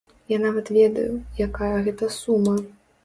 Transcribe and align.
Я 0.31 0.37
нават 0.45 0.71
ведаю, 0.77 1.11
якая 1.47 1.75
гэта 1.89 2.11
сума. 2.19 2.57